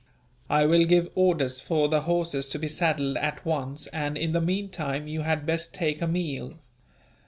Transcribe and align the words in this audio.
I 0.49 0.65
will 0.65 0.85
give 0.85 1.11
orders 1.13 1.59
for 1.59 1.87
the 1.87 2.01
horses 2.01 2.49
to 2.49 2.57
be 2.57 2.67
saddled 2.67 3.17
at 3.17 3.45
once 3.45 3.85
and, 3.93 4.17
in 4.17 4.31
the 4.31 4.41
meantime, 4.41 5.07
you 5.07 5.21
had 5.21 5.45
best 5.45 5.75
take 5.75 6.01
a 6.01 6.07
meal. 6.07 6.57